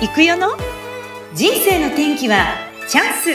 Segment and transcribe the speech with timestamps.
[0.00, 0.48] 行くよの？
[1.34, 2.54] 人生の天気は
[2.88, 3.30] チャンス。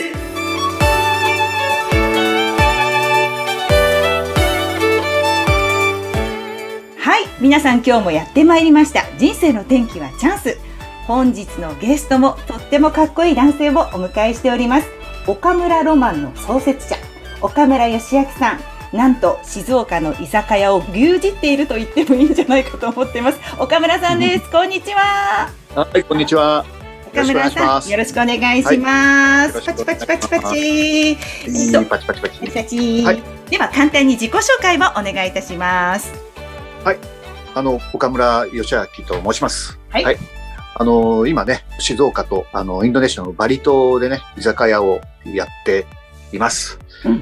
[6.98, 9.04] はい皆さん今日もやってまいりました。
[9.18, 10.56] 人生の天気はチャンス。
[11.06, 14.88] 本日のゲストもとってもかっこいい男性をお迎えしております。
[15.26, 16.96] 岡村ロマンの創設者
[17.42, 18.60] 岡村義明さん。
[18.96, 23.40] なんと静岡の居酒屋を牛耳っていると言ってもいいんじゃないかと思っています。
[23.58, 24.48] 岡村さんです。
[24.52, 26.64] こんにちははい、こんにちは。
[27.12, 29.54] 岡村さん、よろしくお願いします。
[29.54, 30.58] パチパチパチパチ。
[30.58, 32.40] えっと、パチパチパチ。
[32.40, 33.02] パチパチ。
[33.04, 36.12] はい、では、簡単に自己紹介をお願いいたします。
[36.84, 36.98] はい、
[37.54, 39.78] あの、岡村義明と申します。
[39.90, 40.16] はい、はい、
[40.76, 45.86] あの、今ね、静岡と、あの、インドネシアのバリ島でね、居酒屋をやって
[46.32, 46.78] います。
[47.04, 47.18] うん、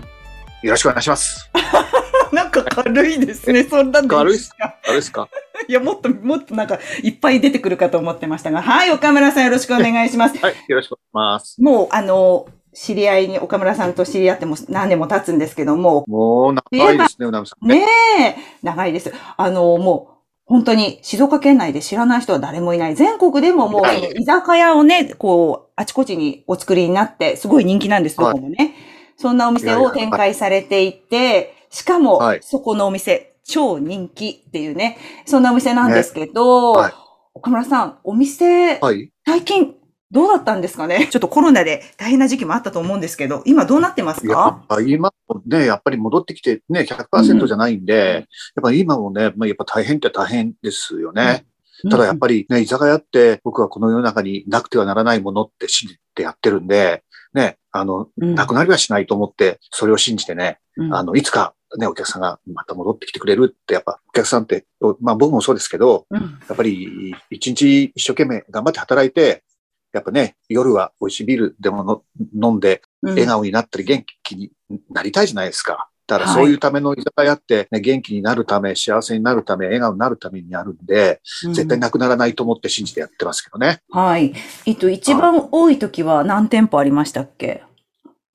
[0.63, 1.51] よろしくお願いします。
[2.33, 4.75] なんか軽いですね、そんな軽いですか？
[4.83, 5.29] 軽いですか？
[5.69, 10.39] いや、もっと、もっとなんか、いっぱい出てくるかと思ってましたが、はい、岡村さんよろしくお願いします。
[10.39, 11.63] はい、よろしくお願いします。
[11.63, 16.05] もう、あの、知り合いに岡村さんと知り合っても何年も経つんですけども。
[16.09, 17.67] もう長いですね、うなみさん。
[17.67, 17.85] ね
[18.19, 19.13] え、長いです。
[19.37, 20.13] あの、もう、
[20.47, 22.95] 本当に静岡県内で知らない人は誰もいない。
[22.95, 23.83] 全国でももう、
[24.19, 28.75] 居酒屋をね、こう、あちこちにお作りになって、すごい人気なんです、どこもね。
[29.17, 36.73] そんなお店を展開されていて、しかも、そこのお店、超人気っていうね、そんなお店なんですけど、
[37.35, 38.79] 岡村さん、お店、
[39.27, 39.75] 最近
[40.11, 41.09] どうだったんですかね？
[41.11, 44.63] ちょっとコロナで大変な時期もあったと思うんですけど、今どうなってますか？
[44.87, 45.11] 今
[45.47, 48.27] ね、やっぱり戻ってきてね、100%じゃないんで、うん、やっ
[48.63, 51.47] ぱり今もね、まあ、やっぱ大変って大変ですよね。
[51.85, 60.59] うん、ただやっぱりね、居酒屋って僕はこの世の中になくてはならないものって信じてやってるんで、ね、あの、うん、なくなりはしないと思って、それを信じてね、
[60.91, 64.67] あの、いつかね、お客さんがまた戻ってきてくれるって、やっぱお客さんって、
[65.01, 66.21] まあ僕もそうですけど、や
[66.53, 69.43] っぱり一日一生懸命頑張って働いて、
[69.93, 72.05] やっぱね、夜は美味しいビールでも
[72.35, 74.51] 飲んで、笑顔になったり元気に
[74.91, 75.89] なりたいじゃないですか。
[76.07, 81.21] だからそういうための居酒屋って、ね、元気になるため、幸せになるため、笑顔になるためにあるんで、
[81.55, 83.81] 絶対なくならないと思って信じてやってますけどね。
[83.91, 84.35] はい。
[84.67, 87.63] えっと、一番多い時は何店舗ありましたっけ？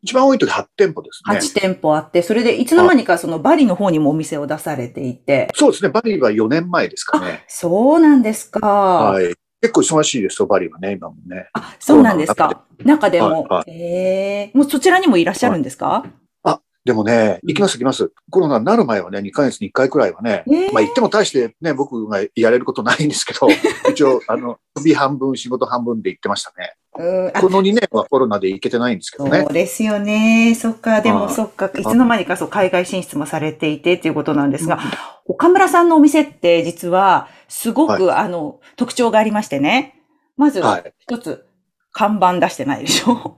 [0.03, 1.37] 一番多い時8店舗ですね。
[1.37, 5.49] 8店舗あって、それでいつの間にかそのバリの方にもお店を出されていて。
[5.55, 5.89] そうですね。
[5.89, 7.43] バリは4年前ですかね。
[7.47, 8.59] そうなんですか。
[8.59, 9.33] はい。
[9.61, 11.49] 結構忙しいですよ、バリはね、今もね。
[11.53, 12.63] あ、そうなんですか。
[12.83, 13.43] 中でも。
[13.43, 16.11] はいはい、ええー、もうそちらにもいらっしゃるんですか、はい、
[16.43, 18.11] あ、でもね、行きます行きます。
[18.29, 23.47] コロナになる前はね、2ヶ月に1回くらいはね、えー、まあ行っても大してね、僕がやれることないんですけど、
[23.89, 26.75] 一応、あの、首半分、仕事半分で行ってましたね。
[26.97, 29.43] この2年はコロナで行けてないんですけどね。
[29.43, 30.55] そうですよね。
[30.55, 34.79] そっか、でもそっか、いつの間にかそう海外進出もされていてっていうことなんですが、
[35.25, 40.01] 岡村さんのお店って実はすごく、はい、あの特徴がありましてね。
[40.37, 40.61] まず、
[40.99, 41.45] 一つ、
[41.91, 43.37] 看板出してないでしょ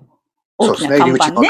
[0.57, 1.49] 大きな看板ね。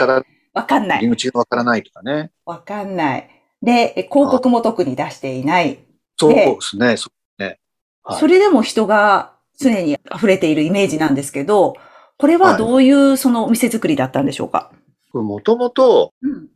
[0.54, 0.98] わかんない。
[1.00, 2.32] 入り口がわからないとかね。
[2.46, 3.30] わかんない。
[3.62, 5.80] で、広告も特に出していない。
[6.18, 6.98] そうですね。
[6.98, 7.60] そうね、
[8.04, 11.76] はい、それでも人が常に溢れているイメージなんですけど、
[12.20, 14.72] これはどういうそのお店作りだったんでしょうか？
[15.14, 16.14] もともと、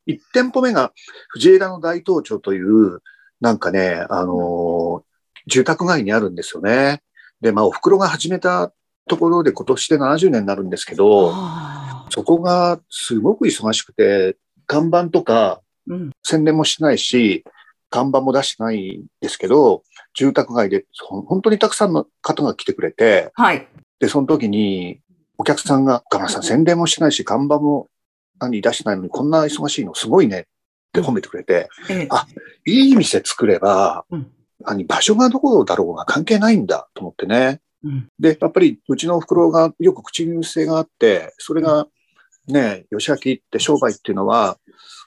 [0.07, 0.91] 1店舗目が
[1.29, 2.99] 藤枝の大東町という、
[3.39, 5.01] なんかね、あのー、
[5.47, 7.01] 住宅街にあるんですよね。
[7.39, 8.73] で、まあ、お袋が始めた
[9.07, 11.33] ところで今年で70年になるんですけど、
[12.09, 14.37] そこがすごく忙しくて、
[14.67, 15.61] 看板とか
[16.23, 17.45] 宣伝もしないし、
[17.89, 23.67] 看板も出してないんですけど、住宅街で本当にたくさんの方が来てくれて、はい。
[23.99, 24.99] で、その時に、
[25.37, 27.89] お客さんが、ガマさん宣伝もしてないし、看板も
[28.39, 30.43] 何出してないのにこんな忙しいのすごいねっ
[30.93, 32.27] て褒めてくれて、うん、あ、
[32.65, 37.61] いい店作れば、うん、何場所がどこだろうが関係ないんだと思ってね。
[37.83, 41.87] うん、で、やっぱりうちのお袋がよく口癖があって、それが
[42.47, 44.57] ね、吉明って商売っていうのは、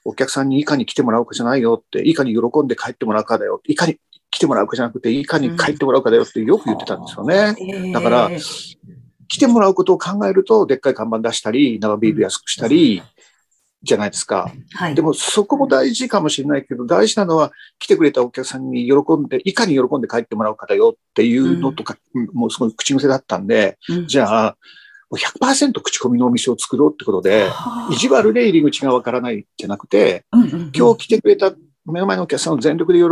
[0.04, 3.60] お客さんにいかに来てもらうかじゃないよって、いかに喜んで帰ってもらうかだよ。
[3.66, 3.98] いかに
[4.31, 7.92] 来てもらうかじゃなくて、いかに帰ってもらうかだよってよく言ってたんですよね。
[7.92, 8.30] だから、
[9.28, 13.03] 来てもらうことを考えると、でっかい看板出したり、生ビール安くしたり、
[13.83, 14.51] じゃないですか。
[14.75, 24.57] はい、でもそこも大事かもしれないけど、大事なのは来てくれたお客さんに喜んで、いかに喜んで帰ってもらうかだよっていうのとか、うん、もうすごい口癖だったんで、うん、じゃあ、
[25.13, 27.49] 100%口コミのお店を作ろうってことで、
[27.91, 30.25] 意地悪で入り口がわからないじゃなくて、
[30.75, 31.53] 今日来てくれた
[31.84, 33.09] 目の前のお客さんを全力で喜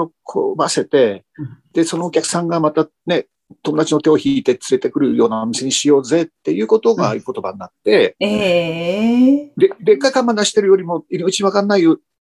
[0.56, 1.24] ばせて、
[1.72, 3.26] で、そのお客さんがまたね、
[3.62, 11.84] 友達の手を引いて連れてくるようなお店にしようぜっていうことが合言葉になって、うん、えー、で、でっかい看板出してるよりも、入り口わかんない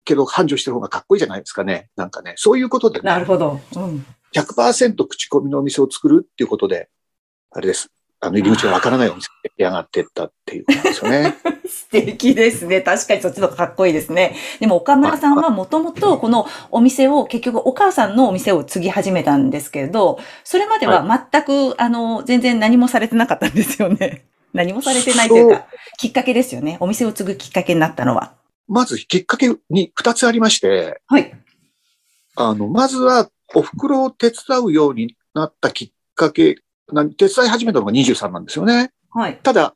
[0.05, 1.91] けど繁盛してる方がかっこいいじゃないですかね。
[1.97, 3.61] なんかね、そういうことで、ね、なるほど。
[3.77, 6.89] うん、100%口コミのお店を作るっていうことで、
[7.51, 7.91] あれです。
[8.21, 11.37] あの入り口がわからないお店で出上がってったっていうことですよね。
[11.69, 12.81] 素敵ですね。
[12.81, 14.37] 確かにそっちの方がかっこいいですね。
[14.61, 24.25] でも岡村さんはもともとこのお店を結局お母さんのお店を継ぎ始めたんですけれど、それまでは全く、はい、あの、全然何もされてなかったんですよね。
[24.53, 25.67] 何もされてないというか、
[25.99, 26.77] きっかけですよね。
[26.81, 28.35] お店を継ぐきっかけになったのは。
[28.69, 31.33] まずきっかけに二つありまして、はい。
[32.37, 36.57] あの、まずはお袋を手伝うようになったきっかけ
[37.17, 38.93] 手伝い始めたのが23なんですよね。
[39.11, 39.39] はい。
[39.43, 39.75] ただ、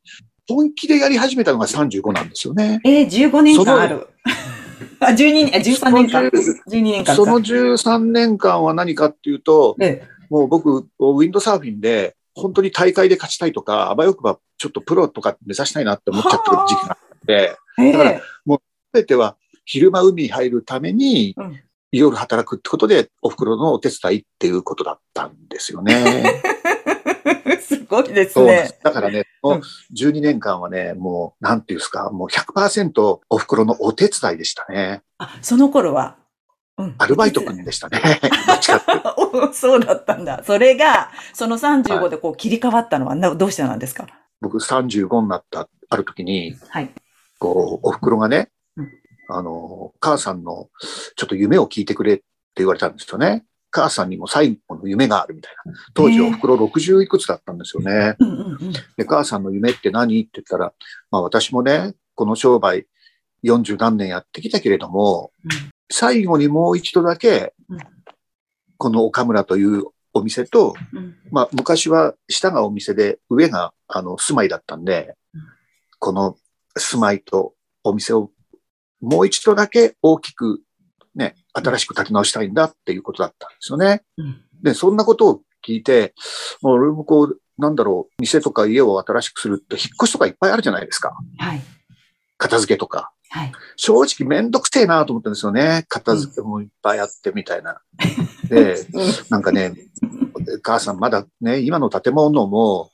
[0.49, 2.81] 本気でやり始めたのが35なんですよね。
[2.85, 4.09] えー、15年間ある。
[5.01, 6.23] あ、12年、13年間。
[6.25, 17.57] 12年間その13年間は何かっていうと、ええ、もう僕、ウィンドサーフィンで、本当に大会で勝ちたいとか、あばよくばちょっとプロとか目指したいなって思っちゃってる時期があって、
[17.93, 18.59] だから、もう
[18.93, 21.35] 全ては昼間海に入るために、
[21.93, 26.43] 夜働くってことで、お袋のお手伝いっていうことだったんですよね。
[27.61, 28.71] すごいですね。
[28.83, 29.25] だからね、
[29.95, 35.03] 12年間はね、もう、なんていうんですか、もう100%お袋のお手伝いでしたね。
[35.19, 36.17] あ、その頃は？
[36.79, 38.21] うん、アルバイト君でしたね。
[39.55, 40.43] そうだったんだ。
[40.45, 44.07] それが、その35でこう切り替わったのは、どうしてなんですか？
[44.43, 46.91] 僕35になったある時に、はい、
[47.39, 48.91] こう、お袋がね、うん、
[49.31, 50.69] あの、母さんの
[51.17, 52.25] ちょっと夢を聞いてくれって
[52.57, 53.47] 言われたんですよね。
[53.77, 55.75] 母さんにも最後の夢があるみたいな。
[55.93, 58.17] 当時お袋60いくつだったんですよね。
[58.97, 60.19] で、母さんの夢って何？
[60.23, 60.73] って言ったら、
[61.11, 62.87] まあ私もね、この商売
[63.45, 65.31] 40何年やってきたけれども、
[65.93, 67.53] 最後にもう一度だけ、
[68.79, 69.85] この岡村という
[70.15, 70.75] お店と、
[71.31, 75.17] まあ昔は下がお店で上があの住まいだったんで、
[75.99, 76.39] この
[76.79, 77.53] 住まいと
[77.85, 78.31] お店を
[79.03, 80.65] もう一度だけ大きくね、
[81.57, 84.03] 新しく立て直したいんだっていうことだったんですよね。
[84.19, 86.15] うん、で、そんなことを聞いて、
[86.61, 91.17] もう俺もこう、なんだろう、店とか家を新しくするって引っ越しとかいっぱいあるじゃないですか。
[91.39, 91.63] はい。
[92.37, 93.13] 片付けとか。
[93.31, 93.53] はい。
[93.77, 95.85] 正直めんどくせえなと思ったんですよね。
[95.89, 97.81] 片付けもいっぱいあってみたいな。
[98.43, 98.77] うん、で、
[99.31, 99.75] なんかね、
[100.63, 102.91] 母さんまだね、今の建物も、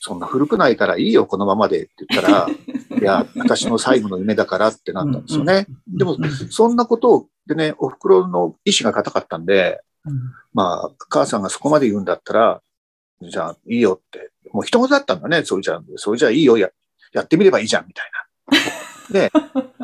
[0.00, 2.48] そんな古くないからいいよ、このままでって言ったら、
[3.00, 5.66] いや、私の最後の夢だからってなったんですよね。
[5.86, 6.16] でも、
[6.50, 9.80] そんなことを、でね、お袋の意志が固かったんで、
[10.54, 12.62] まあ、母さんがそこまで言うんだったら、
[13.20, 16.70] じゃあいいよって、もう一言だったんだね、それじゃあ、それじゃあいいよ、や、
[17.12, 18.10] やってみればいいじゃん、みたい
[18.46, 18.60] な。
[19.10, 19.32] で、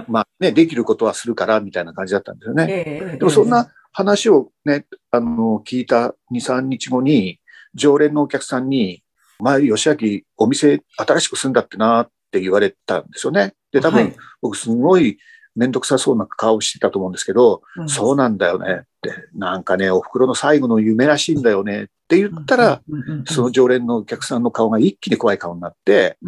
[0.07, 3.17] まあね、できることはするから、みたいな感じだったんですよね。
[3.19, 7.41] でもそんな話をね、あの、聞いた2、3日後に、
[7.75, 9.03] 常連のお客さんに、
[9.41, 13.55] 前、吉明、お店新しく住んだってなって言われたんですよね。
[13.73, 15.19] で、多分、僕すごい
[15.57, 18.83] めんどくさそうな顔してたと思うんですけど、そうなんだよね。
[18.83, 21.85] って、なんかね、お袋の最後の夢らしいんだよね。
[21.85, 22.83] って言ったら、
[23.27, 26.19] その常連のお客さんの顔が一気に怖い顔になって、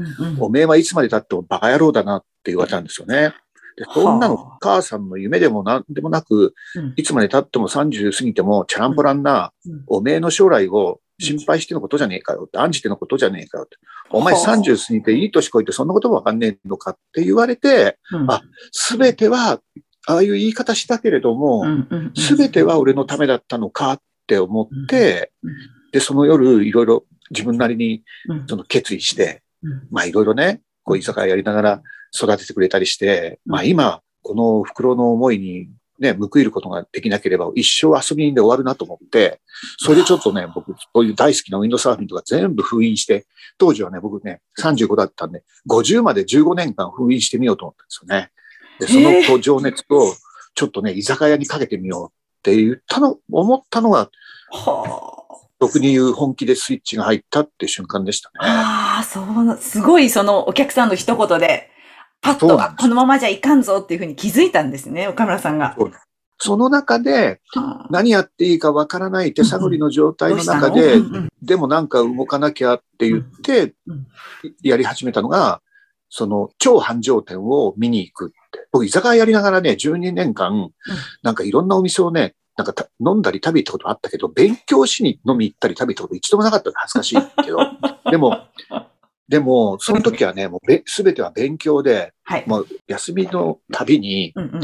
[0.41, 3.35] おめえはいつまで経ってもバカ野郎だなって言われたんですよね。
[3.77, 6.55] で、そんなの母さんの夢でも何でもなく、
[6.97, 9.53] いつまで経っても30過ぎてもチャランポランな、
[9.87, 13.76] おめえの将来を心配してのことじゃねえかよって、案じてのことじゃねえかよって。
[14.11, 18.41] お前30過ぎていい年こいてそんなこともわかんねえのかって言われて、うん、あ、
[18.73, 19.61] すべては、
[20.06, 21.65] ああいう言い方したけれども、
[22.17, 25.32] すべては俺のためだったのかって思って、
[25.93, 28.04] で、その夜いろいろ自分なりに
[28.47, 29.43] その決意して、
[29.90, 31.83] まあいろいろね、こう居酒屋やりながら
[32.14, 39.40] 育ててくれたりして、まあ今、この袋の思いにね、報いることができなければ一生遊びで終わるなと思って、
[39.78, 43.26] それでちょっとね、僕、そういう大好きなウィンドサーフィンとか全部封印して、
[43.59, 48.31] 当時はね、僕ね、35だったんで、50まで15年間封印してみようと思ったんですよね。
[48.81, 50.14] で、その情熱を
[50.55, 54.11] ちょっとね、居酒屋にかけてみようって言ったの、思ったのが、
[54.50, 55.19] はあ。
[55.61, 58.35] 俗に言う本気でスイッチが入ったっていう瞬間でしたね。
[58.40, 61.71] ああ、そう、すごいそのお客さんの一言で、
[62.21, 65.77] パッと、このままじゃいかんぞっていうふうに気づいたんですね、岡村さんが。
[66.41, 67.41] その中で、
[67.91, 71.01] 何やっていいかわからない手探りの状態の中で、
[71.43, 73.75] でもなんか動かなきゃって言って、
[74.63, 75.61] やり始めたのが、
[76.11, 78.69] その超繁盛店を見に行くって。
[78.73, 80.71] 僕、居酒屋やりながらね、12年間、
[81.23, 87.59] なんかいろんなお店をね、なんか飲んだり食べ行ったことあったけど、勉強しに飲み行ったり食べ行ったこと一度もなかったの恥ずかしいけど。
[88.11, 88.47] でも、
[89.28, 94.61] でも、その時はね、もうすべては勉強で、はい、もう休みのたびに、うんうん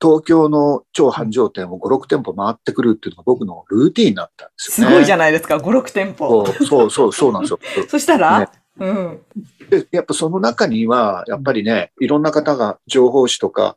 [0.00, 4.92] 東京の超繁盛店を5、6店舗回ってくるっていうのが僕のルーティンになったんですよね。
[4.92, 6.46] すごいじゃないですか、5、6店舗。
[6.46, 7.58] そうそう、そうなんですよ。
[7.88, 9.20] そしたら、ね、うん。
[9.68, 13.76] で、やっぱその中には、やっぱりね、いろんな方が情報誌とか、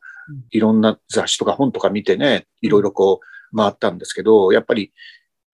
[0.52, 3.20] いろんな雑誌とか本とか見てね、いろいろこ
[3.52, 4.92] う回ったんですけど、やっぱり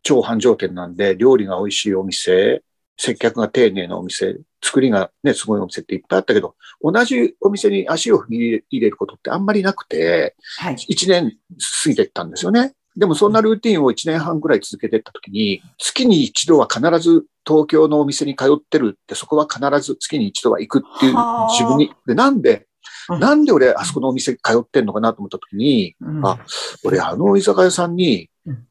[0.03, 2.63] 超繁盛店なんで料理が美味しいお店、
[2.99, 8.39] 接客が丁寧なお店、作りがね、すごいお店っていっぱいあったけど、同じお店に足を踏み
[8.71, 11.37] 入れることってあんまりなくて、はい、1年
[11.83, 12.75] 過ぎてったんですよね。
[12.97, 21.15] でもそんなルーティンを1年半くらい続けていったときに、月に一度は必ず東京のお店に通ってるって、そこは必ず月に一度は行くっていう
[21.51, 22.67] 自分に、でなんで、
[23.09, 26.39] なんで俺あそこのお店通ってんのかなと思ったときに、うん、あ、
[26.85, 28.29] 俺あの居酒屋さんに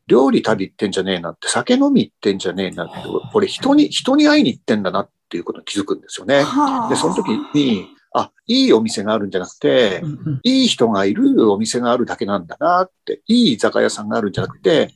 [0.07, 2.93] 料理食べ行ってんじゃねえなって、酒飲み行ってんじゃねえなって、
[3.33, 6.39] 俺人に、人に会いに行ってんだなっていうことに気づくんですよね。
[6.89, 7.87] で、その時に、
[8.17, 14.89] あ、いいお店があるんじゃなくて、うんうん、いい人がいるお店があるだけなんだなって、いい居酒屋さんがあるんじゃなくて、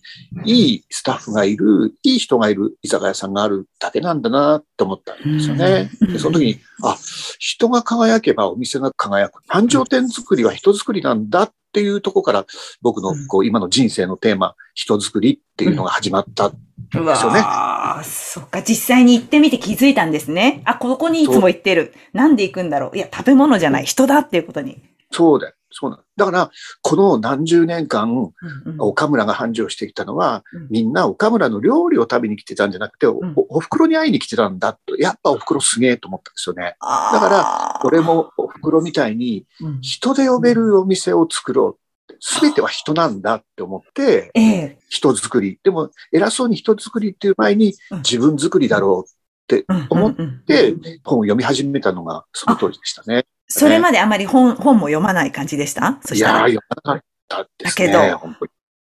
[0.45, 5.91] いいスタッフがいる、いい人がいる居酒屋さんがあるだけなんだなって思ったんですよね。
[6.01, 6.97] で、その時に、あ、
[7.37, 9.41] 人が輝けばお店が輝く。
[9.47, 12.45] 繁盛店作りは人作りなんだっていうところから、
[12.81, 16.55] 僕のこう今の人生のテーマ、人作りっていうのが始まったで
[16.91, 17.41] すよね。
[17.43, 20.61] あそっか、実際に行ってみて気づいたんですね。
[20.65, 21.93] あ、ここにいつも行ってる。
[22.13, 22.97] なんで行くんだろう。
[22.97, 24.81] いや、食べ物じゃない、人だっていうことに。
[25.11, 25.55] そうだよ。
[25.71, 26.51] そうなだから、
[26.81, 28.31] この何十年間、
[28.77, 36.75] 岡村が繁盛してきたのは、うん、みんな岡村の料理を食べに来てたんじゃなくて、うん、お、お袋に会いに来てたんだと、やっぱお袋すげえと思ったんですよね。
[36.79, 39.45] だから、俺もお袋みたいに、
[39.81, 41.81] 人で呼べるお店を作ろう。
[42.19, 45.59] すべては人なんだって思って、ええ、人作り。
[45.63, 47.73] でも、偉そうに人作りっていう前に
[48.03, 49.15] 自分作りだろうっ
[49.47, 53.25] て思って、本を読み始めたのがその当時でしたね。
[53.51, 55.99] それまであまり本、本も読まない感じでした？
[56.05, 56.47] そしたら。
[56.47, 57.87] いや、読まなかったですね。
[57.91, 58.35] だけど。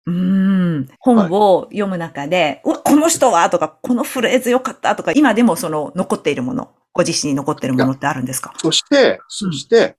[0.06, 0.88] うん。
[0.98, 8.52] 本を読む中で、はい、この人はとか、このフレーズ良かったとか、今でもその残っているもの、ご自身に残っているものってあるんですか？
[8.56, 9.96] そして、そして、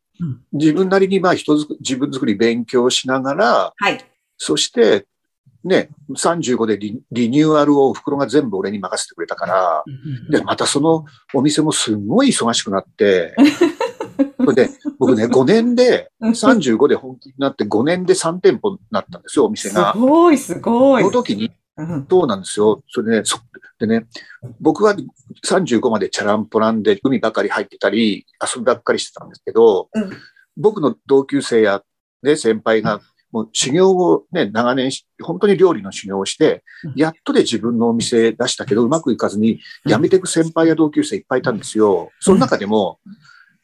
[0.51, 4.05] 自分なりにまあ人づく、自分作り勉強しながら、はい。
[4.37, 5.05] そして、
[5.63, 9.83] ね、35でリリニューアルを袋が全部俺に任せてくれたから、
[10.29, 13.33] で、またそのお店もすごい忙しくなって、
[14.51, 14.69] で、
[14.99, 19.93] 僕ね、 5年で、35で本気になって5年で3店舗になったんですよ、お店が。
[19.93, 21.03] すごい、すごい。
[21.03, 21.51] その時に、
[22.09, 22.83] そうなんですよ。
[22.89, 23.39] それでね、そ
[23.79, 24.05] でね、
[24.59, 24.95] 僕は
[25.45, 30.11] 35までチャランポランで海ばかり入ってたり、遊びばっかりしてたんですけど、うん、
[30.57, 31.81] 僕の同級生や、
[32.21, 36.63] ね、先輩が、もう修行をね、長年、本当に料理の修行をして、
[36.95, 42.11] やっとで自分のお店出したけど、うまくいかずに辞めていく先輩や同級生いっぱいいたんですよ。
[42.19, 42.99] その中でも、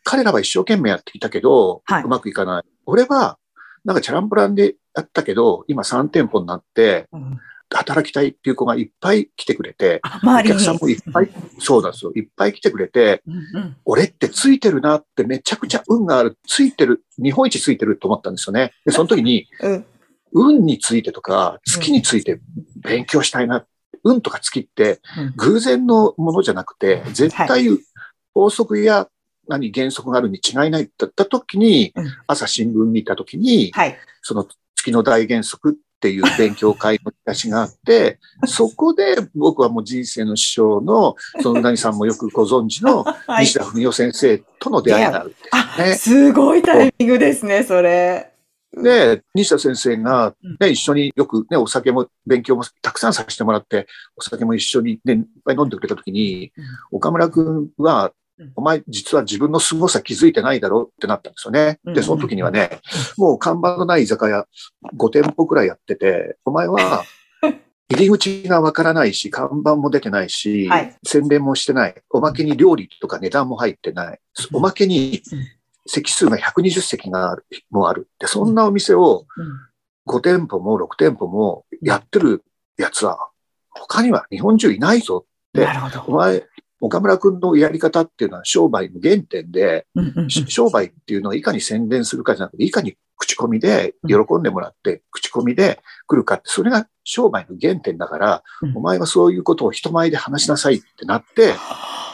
[0.10, 2.64] 彼らは一生懸命やってきたけど、うまくいかない。
[2.88, 3.38] 俺は、
[3.86, 7.08] なんかチャランポランでやったけど、今3店舗になって、
[7.70, 12.12] 働きたいっていう子がいっぱい来てくれて、お客さんもいっぱい、そうなんですよ。
[12.16, 18.72] いっぱい来てくれて、うんうん、俺ってついてるなってめちゃくちゃ運がある、ついてる、日本一ついてると思ったんですよね。
[18.86, 19.86] で、その時に、うん、
[20.34, 22.42] 運についてとか、月について
[22.82, 23.64] 勉強したいな。
[24.04, 25.02] 運とか月って
[25.36, 27.68] 偶然のものじゃなくて、絶対
[28.34, 29.08] 法則や
[29.50, 31.94] 何原則があるに違いないだった時に、
[32.28, 33.74] 朝新聞見た時に、
[34.22, 43.04] その月の大原則っていう勉強会の出しがあって、 そこで僕はもう人生の師匠の、その何さんもよくご存知の
[43.42, 46.30] 西田文夫先生との出会いがあるんですね。
[46.30, 48.32] すごいタイミングですね、それ。
[48.72, 56.54] で、西田先生が、ね、一緒によくね、お酒も勉強もたくさんさせてもらって、お酒も一緒にね、いっぱい飲んでくれたときに、
[56.92, 58.14] 岡村くんは
[58.56, 61.80] お前実は自分の凄さ気づいてないだろうってなったんですよね。
[61.86, 62.80] で、その時にはね、
[63.18, 64.46] もう看板のない居酒屋
[64.96, 67.04] 5店舗くらいやってて、お前は
[67.92, 71.96] 入り口がわからないし、看板も出てないし、はい、宣伝もしてない。
[72.12, 74.20] おまけに料理とか値段も入ってない。
[74.54, 75.24] おまけに
[75.88, 78.08] 席数が120席がある、もある。
[78.20, 79.26] で、そんなお店を
[80.08, 82.44] 5店舗も6店舗もやってる
[82.78, 83.30] やつは、
[83.72, 85.68] 他には日本中いないぞって、
[86.08, 86.46] お前、
[86.82, 89.86] 岡村くんのやり方っていうのは商売の原点で、
[90.48, 98.44] 商売っていうのはいかに宣伝するかじゃなくて、いかに口コミで喜んでもらって、口コミで来るかって、それが商売の原点だから、
[98.76, 101.54] お前はそういうことを人前で話しなさいってなって、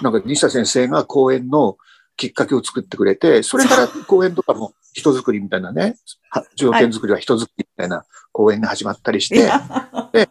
[0.02, 1.78] なんか西田先生が講演の
[2.18, 5.96] きっかけを作ってくれて、それから講演とかも人づくりみたいなね、
[6.56, 9.52] 条件作りは人づくりみたいな講演が始まったりして、
[10.12, 10.30] で、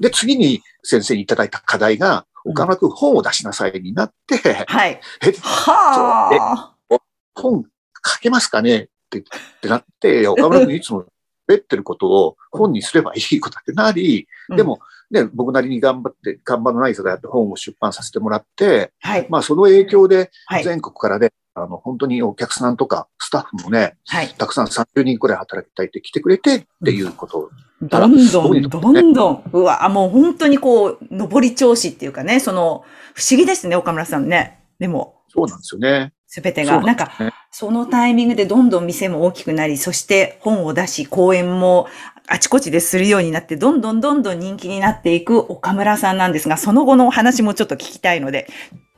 [0.00, 5.00] で、次に先生にいただいた課題が、岡村くん本を出しなさいになって、はい。
[5.22, 6.96] え、はえ
[7.34, 7.64] 本
[8.06, 8.78] 書けますかね？
[8.78, 9.22] ってっ
[9.60, 11.04] てなって、岡村くんいつも
[11.46, 14.80] べってることを本にすればいいことってなり、でも、
[15.10, 20.30] ね、僕なりに頑張って、看板のない人がやって本を出版させてもらって、はい、まあその影響で
[20.62, 27.50] 全国からで、ね、あの、本当にお客さんとかスタッフもね、はい、たくさん30人くらい働きたいって来てくれてっていうこと
[27.82, 34.60] どんどん、どんどん、うわ、もう本当にこう、上り調子っていうかね、その、不思議ですね、岡村さんね。
[34.78, 35.22] でも。
[35.28, 36.12] そうなんですよね。
[36.26, 36.80] すべてが。
[36.82, 37.10] なんか、
[37.50, 41.88] そのタイミングでどんどん店も大きくなり、そして本を出し、講演も
[42.28, 48.46] あちこちでするようになって、どんどんどんどん人気になっていく岡村さんなんですが、その後のお話もちょっと聞きたいので、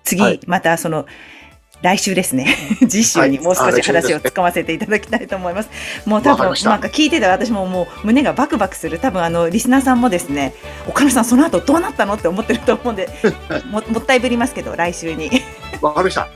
[0.04, 1.06] 次、またその、
[1.82, 2.56] 来週ですね。
[2.88, 5.70] 次週にもう少し話をつかませていただきたいと思います。
[6.06, 8.98] もう多分、なんか聞いてたら私ももう胸がバクバクする。
[9.00, 10.54] 多分あの、リスナーさんもですね、
[10.88, 13.08] 岡野さんその後どうなったのって思ってると思うんで、
[13.70, 15.42] ももったいぶりますけど、来週に。
[15.80, 16.28] わかりました。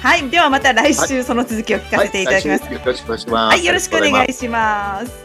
[0.00, 0.28] はい。
[0.28, 2.64] ではまた来週その続きを聞かせていただきます。
[2.64, 3.54] はい、よろしくお願いします。
[3.54, 5.21] はい、よろしくお願いします。